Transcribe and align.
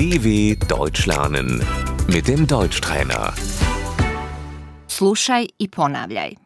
DW 0.00 0.56
Deutsch 0.68 1.06
lernen 1.06 1.50
mit 2.08 2.26
dem 2.28 2.46
Deutschtrainer. 2.46 3.34
Slušaj 4.88 5.46
i 5.58 5.68
ponavljaj. 5.70 6.36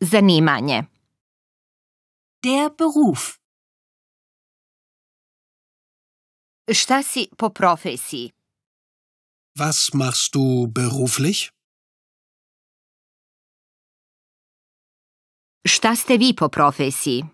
Zanimanje. 0.00 0.84
Der 2.44 2.70
Beruf. 2.78 3.22
Šta 6.72 7.02
si 7.02 7.28
po 7.38 7.48
profesiji? 7.50 8.32
Was 9.58 9.94
machst 9.94 10.34
du 10.34 10.66
beruflich? 10.66 11.50
Šta 15.64 15.96
ste 15.96 16.16
vi 16.18 16.34
po 16.34 16.48
profesiji? 16.48 17.24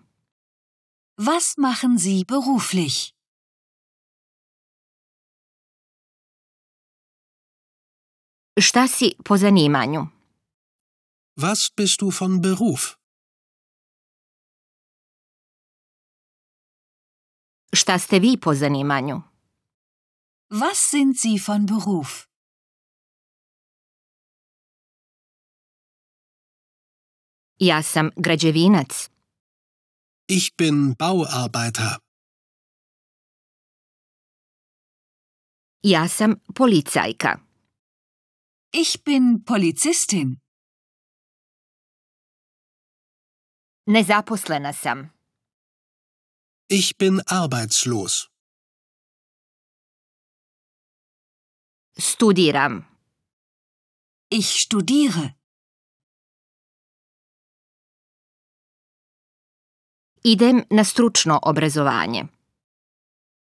Was 1.17 1.57
machen 1.57 1.99
Sie 1.99 2.25
beruflich? 2.25 3.12
Šta 8.61 8.87
si 8.87 9.15
po 9.25 9.37
zanimanju? 9.37 10.07
Was 11.35 11.71
bist 11.77 11.99
du 11.99 12.11
von 12.19 12.41
Beruf? 12.41 12.81
Šta 17.73 17.99
ste 17.99 18.19
vi 18.19 18.37
po 18.37 18.53
zanimanju? 18.53 19.21
Was 20.49 20.77
sind 20.89 21.17
Sie 21.19 21.39
von 21.47 21.65
Beruf? 21.65 22.27
Ja 27.59 27.83
sam 27.83 28.09
građevinac. 28.15 29.09
Ich 30.27 30.55
bin 30.57 30.93
Bauarbeiter. 30.99 31.97
Ja 35.83 36.07
sam 36.07 36.35
policajka. 36.55 37.39
Ich 38.75 39.03
bin 39.03 39.43
Polizistin. 39.45 40.41
Nezaposlena 43.85 44.73
sam. 44.73 45.11
Ich 46.67 46.97
bin 46.97 47.21
arbeitslos. 47.27 48.29
Studiram. 51.99 52.85
Ich 54.29 54.49
studiere. 54.63 55.35
Idem 60.23 60.65
na 60.69 60.83
stručno 60.83 61.39
obrazovanje. 61.41 62.27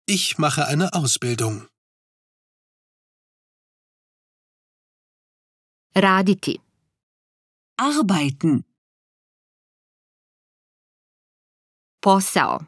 Ich 0.08 0.38
mache 0.38 0.66
eine 0.68 0.94
Ausbildung. 0.94 1.75
Raditi. 5.98 6.60
Arbeiten. 7.78 8.66
Posao. 12.02 12.66